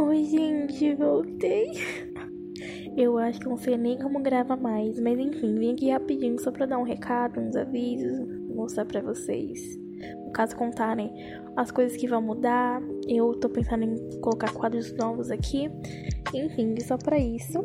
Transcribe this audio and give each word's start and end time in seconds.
Oi, 0.00 0.24
gente, 0.26 0.94
voltei. 0.94 1.72
Eu 2.96 3.18
acho 3.18 3.40
que 3.40 3.48
não 3.48 3.56
sei 3.56 3.76
nem 3.76 3.98
como 3.98 4.22
gravar 4.22 4.56
mais, 4.56 5.00
mas 5.00 5.18
enfim, 5.18 5.56
vim 5.56 5.72
aqui 5.72 5.90
rapidinho 5.90 6.38
só 6.38 6.52
pra 6.52 6.66
dar 6.66 6.78
um 6.78 6.84
recado, 6.84 7.40
uns 7.40 7.56
avisos, 7.56 8.16
mostrar 8.54 8.84
pra 8.84 9.00
vocês. 9.00 9.76
No 10.24 10.30
caso, 10.30 10.54
contarem 10.54 11.12
as 11.56 11.72
coisas 11.72 11.98
que 11.98 12.06
vão 12.06 12.22
mudar. 12.22 12.80
Eu 13.08 13.34
tô 13.34 13.48
pensando 13.48 13.82
em 13.82 14.20
colocar 14.20 14.52
quadros 14.52 14.92
novos 14.92 15.32
aqui. 15.32 15.68
Enfim, 16.32 16.78
só 16.78 16.96
pra 16.96 17.18
isso. 17.18 17.58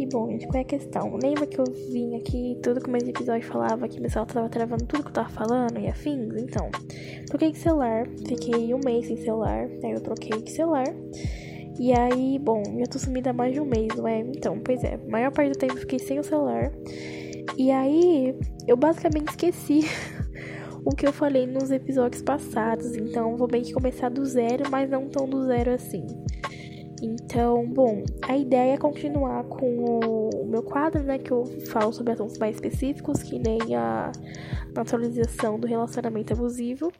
E 0.00 0.06
bom, 0.06 0.30
gente, 0.30 0.46
qual 0.46 0.56
é 0.56 0.62
a 0.62 0.64
questão? 0.64 1.14
Lembra 1.22 1.46
que 1.46 1.60
eu 1.60 1.64
vim 1.92 2.16
aqui, 2.16 2.58
todo 2.62 2.80
começo 2.80 3.04
de 3.04 3.10
episódio 3.10 3.46
falava 3.46 3.86
que 3.86 4.00
meu 4.00 4.08
celular 4.08 4.32
tava 4.32 4.48
travando 4.48 4.86
tudo 4.86 5.02
que 5.02 5.10
eu 5.10 5.12
tava 5.12 5.28
falando 5.28 5.78
e 5.78 5.88
afins? 5.88 6.34
Então, 6.38 6.70
troquei 7.26 7.52
de 7.52 7.58
celular, 7.58 8.08
fiquei 8.26 8.72
um 8.72 8.80
mês 8.82 9.08
sem 9.08 9.18
celular, 9.18 9.68
aí 9.84 9.90
eu 9.90 10.00
troquei 10.00 10.40
de 10.40 10.52
celular. 10.52 10.86
E 11.78 11.92
aí, 11.92 12.38
bom, 12.38 12.62
já 12.78 12.86
tô 12.86 12.98
sumida 12.98 13.28
há 13.28 13.32
mais 13.34 13.52
de 13.52 13.60
um 13.60 13.66
mês, 13.66 13.94
não 13.94 14.08
é? 14.08 14.20
Então, 14.20 14.58
pois 14.64 14.82
é, 14.82 14.94
a 14.94 15.10
maior 15.10 15.32
parte 15.32 15.52
do 15.52 15.58
tempo 15.58 15.74
eu 15.74 15.80
fiquei 15.80 15.98
sem 15.98 16.18
o 16.18 16.24
celular. 16.24 16.72
E 17.58 17.70
aí, 17.70 18.34
eu 18.66 18.78
basicamente 18.78 19.28
esqueci 19.28 19.82
o 20.82 20.96
que 20.96 21.06
eu 21.06 21.12
falei 21.12 21.46
nos 21.46 21.70
episódios 21.70 22.22
passados. 22.22 22.96
Então, 22.96 23.36
vou 23.36 23.46
bem 23.46 23.60
que 23.60 23.74
começar 23.74 24.08
do 24.08 24.24
zero, 24.24 24.64
mas 24.70 24.88
não 24.88 25.10
tão 25.10 25.28
do 25.28 25.44
zero 25.44 25.72
assim. 25.72 26.06
Então, 27.02 27.66
bom, 27.66 28.04
a 28.22 28.36
ideia 28.36 28.74
é 28.74 28.76
continuar 28.76 29.44
com 29.44 29.84
o 29.84 30.46
meu 30.46 30.62
quadro, 30.62 31.02
né? 31.02 31.18
Que 31.18 31.30
eu 31.30 31.44
falo 31.70 31.92
sobre 31.92 32.12
assuntos 32.12 32.38
mais 32.38 32.56
específicos, 32.56 33.22
que 33.22 33.38
nem 33.38 33.74
a 33.74 34.12
naturalização 34.74 35.58
do 35.58 35.66
relacionamento 35.66 36.32
abusivo. 36.32 36.92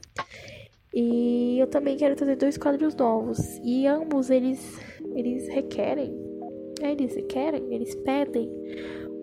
E 0.94 1.58
eu 1.60 1.66
também 1.66 1.96
quero 1.96 2.16
trazer 2.16 2.36
dois 2.36 2.56
quadros 2.56 2.94
novos. 2.94 3.38
E 3.62 3.86
ambos 3.86 4.30
eles, 4.30 4.80
eles 5.14 5.48
requerem. 5.48 6.12
É, 6.80 6.92
eles 6.92 7.14
requerem, 7.14 7.62
eles 7.72 7.94
pedem 7.96 8.50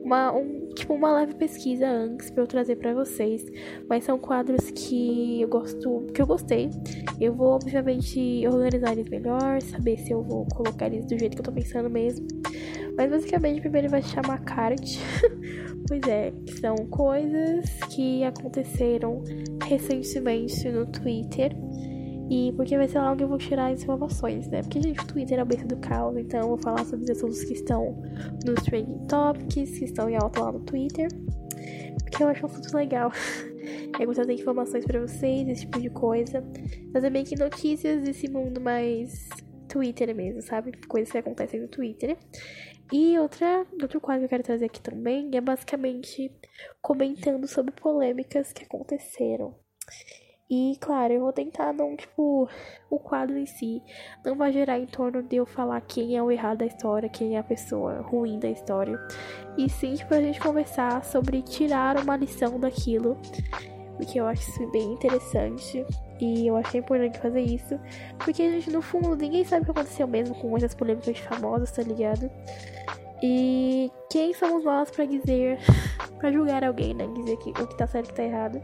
uma, 0.08 0.32
um, 0.32 0.70
tipo, 0.70 0.94
uma 0.94 1.14
leve 1.14 1.36
pesquisa 1.36 1.86
antes 1.86 2.32
para 2.32 2.44
eu 2.44 2.48
trazer 2.48 2.78
para 2.78 2.94
vocês. 2.94 3.46
Mas 3.90 4.06
são 4.06 4.18
quadros 4.18 4.72
que 4.72 5.42
eu 5.42 5.50
gosto, 5.50 6.08
que 6.14 6.22
eu 6.22 6.26
gostei. 6.26 6.70
Eu 7.20 7.34
vou, 7.34 7.50
obviamente, 7.50 8.48
organizar 8.48 8.94
eles 8.94 9.10
melhor, 9.10 9.62
saber 9.62 9.98
se 9.98 10.12
eu 10.12 10.24
vou 10.24 10.46
colocar 10.46 10.88
eles 10.88 11.06
do 11.06 11.20
jeito 11.20 11.36
que 11.36 11.42
eu 11.42 11.46
tô 11.46 11.52
pensando 11.52 11.90
mesmo. 11.90 12.26
Mas 12.96 13.12
basicamente, 13.12 13.60
primeiro 13.60 13.90
vai 13.90 14.02
se 14.02 14.10
chamar 14.10 14.40
card. 14.46 14.82
pois 15.88 16.02
é, 16.08 16.32
são 16.62 16.76
coisas 16.88 17.66
que 17.94 18.24
aconteceram 18.24 19.22
recentemente 19.68 20.70
no 20.70 20.86
Twitter 20.86 21.54
e 22.30 22.52
porque 22.54 22.78
vai 22.78 22.88
ser 22.88 23.00
lá 23.00 23.12
onde 23.12 23.24
eu 23.24 23.28
vou 23.28 23.38
tirar 23.38 23.72
as 23.72 23.82
informações, 23.82 24.48
né? 24.48 24.62
Porque, 24.62 24.82
gente, 24.82 25.00
o 25.00 25.08
Twitter 25.08 25.38
é 25.38 25.42
a 25.42 25.46
berço 25.46 25.68
do 25.68 25.78
caos, 25.78 26.18
então 26.18 26.42
eu 26.42 26.48
vou 26.50 26.58
falar 26.58 26.84
sobre 26.86 27.04
os 27.04 27.10
assuntos 27.10 27.44
que 27.44 27.54
estão 27.54 28.02
nos 28.46 28.64
trending 28.64 29.08
topics, 29.08 29.80
que 29.80 29.86
estão 29.86 30.10
em 30.10 30.16
alta 30.16 30.42
lá 30.42 30.52
no 30.52 30.60
Twitter. 30.62 31.08
Porque 32.04 32.24
eu 32.24 32.28
acho 32.28 32.44
um 32.46 32.50
assunto 32.50 32.76
legal. 32.76 33.12
Eu 34.00 34.06
vou 34.06 34.14
trazer 34.14 34.34
informações 34.34 34.86
para 34.86 35.02
vocês, 35.02 35.48
esse 35.48 35.62
tipo 35.62 35.80
de 35.80 35.90
coisa. 35.90 36.42
Trazer 36.92 37.10
meio 37.10 37.26
que 37.26 37.36
notícias 37.36 38.02
desse 38.02 38.30
mundo 38.30 38.62
mais 38.62 39.28
Twitter 39.68 40.16
mesmo, 40.16 40.42
sabe? 40.42 40.72
Coisas 40.88 41.12
que 41.12 41.18
acontecem 41.18 41.60
no 41.60 41.68
Twitter. 41.68 42.18
E 42.92 43.20
outra, 43.20 43.66
outro 43.82 44.00
quadro 44.00 44.22
que 44.22 44.26
eu 44.26 44.30
quero 44.30 44.44
trazer 44.44 44.66
aqui 44.66 44.82
também 44.82 45.30
é 45.34 45.42
basicamente 45.42 46.32
comentando 46.82 47.46
sobre 47.48 47.74
polêmicas 47.74 48.54
que 48.54 48.64
aconteceram. 48.64 49.56
E, 50.50 50.78
claro, 50.80 51.14
eu 51.14 51.20
vou 51.22 51.34
tentar 51.34 51.74
não, 51.74 51.96
tipo, 51.96 52.48
o 52.90 53.00
quadro 53.00 53.38
em 53.38 53.46
si 53.46 53.84
não 54.24 54.36
vai 54.36 54.54
gerar 54.54 54.80
em 54.80 54.86
torno 54.86 55.22
de 55.22 55.36
eu 55.36 55.46
falar 55.46 55.82
quem 55.82 56.16
é 56.16 56.24
o 56.24 56.32
errado 56.32 56.60
da 56.60 56.66
história, 56.66 57.10
quem 57.10 57.36
é 57.36 57.40
a 57.40 57.44
pessoa 57.44 58.02
ruim 58.02 58.40
da 58.40 58.50
história. 58.50 58.98
E 59.58 59.70
sim, 59.70 59.96
tipo, 59.96 60.14
a 60.14 60.22
gente 60.22 60.40
conversar 60.40 61.04
sobre 61.04 61.42
tirar 61.42 62.00
uma 62.02 62.16
lição 62.16 62.58
daquilo. 62.60 63.18
Porque 63.98 64.20
eu 64.20 64.28
acho 64.28 64.50
isso 64.50 64.72
bem 64.72 64.94
interessante. 64.94 65.86
E 66.22 66.48
eu 66.48 66.56
achei 66.56 66.80
importante 66.80 67.20
fazer 67.20 67.42
isso. 67.42 67.78
Porque, 68.18 68.50
gente, 68.50 68.72
no 68.72 68.82
fundo, 68.82 69.16
ninguém 69.18 69.44
sabe 69.44 69.64
o 69.64 69.66
que 69.66 69.72
aconteceu 69.72 70.08
mesmo 70.08 70.34
com 70.36 70.56
essas 70.56 70.74
polêmicas 70.74 71.18
famosas, 71.20 71.72
tá 71.72 71.82
ligado? 71.84 72.32
E 73.22 73.92
quem 74.10 74.34
somos 74.34 74.64
nós 74.64 74.90
para 74.92 75.06
dizer, 75.06 75.58
para 76.20 76.32
julgar 76.32 76.64
alguém, 76.64 76.94
né? 76.94 77.06
Dizer 77.16 77.38
que 77.38 77.50
o 77.50 77.68
que 77.68 77.78
tá 77.78 77.88
certo 77.88 78.08
e 78.08 78.12
o 78.12 78.14
que 78.14 78.16
tá 78.16 78.24
errado. 78.24 78.62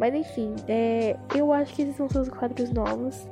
Mas 0.00 0.14
enfim, 0.14 0.56
é, 0.66 1.14
eu 1.36 1.52
acho 1.52 1.74
que 1.74 1.82
esses 1.82 1.94
são 1.94 2.06
os 2.06 2.28
quadros 2.30 2.72
novos. 2.72 3.28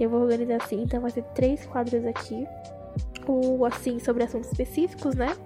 Eu 0.00 0.10
vou 0.10 0.20
organizar 0.20 0.56
assim, 0.56 0.82
então 0.82 1.00
vai 1.00 1.12
ser 1.12 1.22
três 1.32 1.64
quadros 1.64 2.04
aqui. 2.04 2.44
O 3.26 3.64
assim, 3.64 4.00
sobre 4.00 4.24
assuntos 4.24 4.50
específicos, 4.50 5.14
né? 5.14 5.36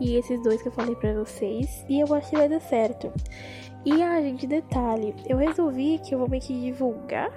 E 0.00 0.14
esses 0.14 0.40
dois 0.42 0.62
que 0.62 0.68
eu 0.68 0.72
falei 0.72 0.94
pra 0.94 1.12
vocês. 1.14 1.84
E 1.88 1.98
eu 1.98 2.14
acho 2.14 2.30
que 2.30 2.36
vai 2.36 2.48
dar 2.48 2.60
certo. 2.60 3.12
E, 3.84 4.02
ah, 4.02 4.20
gente, 4.20 4.46
detalhe. 4.46 5.14
Eu 5.26 5.36
resolvi 5.36 5.98
que 5.98 6.14
eu 6.14 6.18
vou 6.20 6.28
meio 6.28 6.42
que 6.42 6.58
divulgar, 6.58 7.30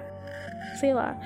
sei 0.78 0.94
lá, 0.94 1.18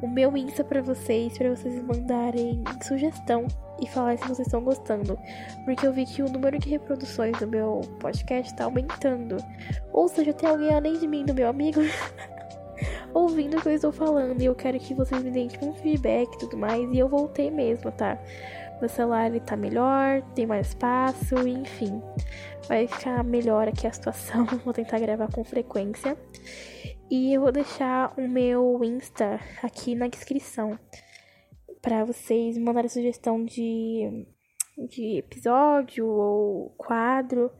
o 0.00 0.08
meu 0.08 0.36
Insta 0.36 0.62
pra 0.62 0.80
vocês, 0.80 1.36
pra 1.36 1.50
vocês 1.50 1.82
mandarem 1.82 2.62
sugestão 2.82 3.46
e 3.80 3.86
falar 3.86 4.18
se 4.18 4.24
vocês 4.24 4.46
estão 4.46 4.62
gostando. 4.62 5.18
Porque 5.64 5.86
eu 5.86 5.92
vi 5.92 6.06
que 6.06 6.22
o 6.22 6.28
número 6.28 6.58
de 6.58 6.68
reproduções 6.68 7.38
do 7.38 7.46
meu 7.46 7.80
podcast 7.98 8.54
tá 8.54 8.64
aumentando. 8.64 9.36
Ou 9.92 10.08
seja, 10.08 10.32
tem 10.32 10.48
alguém 10.48 10.74
além 10.74 10.98
de 10.98 11.06
mim, 11.06 11.24
do 11.24 11.34
meu 11.34 11.48
amigo, 11.48 11.80
ouvindo 13.14 13.58
o 13.58 13.60
que 13.60 13.68
eu 13.68 13.74
estou 13.74 13.92
falando. 13.92 14.40
E 14.40 14.44
eu 14.44 14.54
quero 14.54 14.78
que 14.78 14.94
vocês 14.94 15.22
me 15.22 15.30
deem 15.30 15.48
tipo, 15.48 15.66
um 15.66 15.74
feedback 15.74 16.32
e 16.34 16.38
tudo 16.38 16.56
mais. 16.56 16.90
E 16.92 16.98
eu 16.98 17.08
voltei 17.08 17.50
mesmo, 17.50 17.90
tá? 17.92 18.18
Meu 18.80 18.88
celular 18.88 19.26
ele 19.26 19.40
tá 19.40 19.56
melhor, 19.56 20.22
tem 20.34 20.46
mais 20.46 20.68
espaço, 20.68 21.36
enfim. 21.46 22.02
Vai 22.66 22.86
ficar 22.86 23.22
melhor 23.22 23.68
aqui 23.68 23.86
a 23.86 23.92
situação. 23.92 24.46
Vou 24.64 24.72
tentar 24.72 24.98
gravar 24.98 25.30
com 25.30 25.44
frequência. 25.44 26.16
E 27.10 27.34
eu 27.34 27.40
vou 27.40 27.50
deixar 27.50 28.14
o 28.16 28.28
meu 28.28 28.84
Insta 28.84 29.40
aqui 29.64 29.96
na 29.96 30.06
descrição 30.06 30.78
para 31.80 32.04
vocês 32.04 32.58
mandarem 32.58 32.88
sugestão 32.88 33.44
de, 33.44 34.26
de 34.88 35.18
episódio 35.18 36.06
ou 36.06 36.70
quadro 36.76 37.50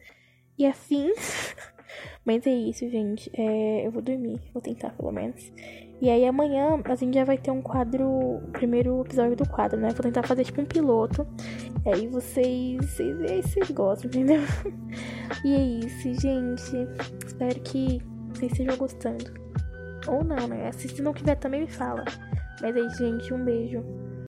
e 0.58 0.66
afins. 0.66 1.54
Mas 2.25 2.47
é 2.47 2.50
isso, 2.50 2.88
gente. 2.88 3.30
É, 3.34 3.86
eu 3.86 3.91
vou 3.91 4.03
dormir, 4.03 4.41
vou 4.53 4.62
tentar 4.62 4.91
pelo 4.91 5.10
menos. 5.10 5.53
E 6.00 6.09
aí 6.09 6.25
amanhã 6.25 6.80
a 6.82 6.94
gente 6.94 7.14
já 7.14 7.25
vai 7.25 7.36
ter 7.36 7.50
um 7.50 7.60
quadro, 7.60 8.41
primeiro 8.53 9.03
episódio 9.03 9.36
do 9.36 9.48
quadro, 9.48 9.78
né? 9.78 9.91
Vou 9.91 10.03
tentar 10.03 10.22
fazer 10.22 10.44
tipo 10.44 10.62
um 10.62 10.64
piloto. 10.64 11.26
E 11.84 11.88
aí 11.88 12.06
vocês, 12.06 12.76
vocês, 12.76 13.44
vocês 13.44 13.70
gostam, 13.70 14.09
entendeu? 14.09 14.41
E 15.44 15.54
é 15.54 15.86
isso, 15.86 16.20
gente. 16.20 16.76
Espero 17.25 17.60
que 17.60 18.03
vocês 18.34 18.50
estejam 18.50 18.76
gostando. 18.76 19.32
Ou 20.09 20.25
não, 20.25 20.48
né? 20.48 20.72
Se 20.72 21.00
não 21.00 21.12
quiser 21.12 21.36
também 21.36 21.62
me 21.62 21.69
fala. 21.69 22.04
Mas 22.60 22.76
aí, 22.76 22.91
gente, 22.91 23.32
um 23.32 23.44
beijo. 23.44 23.82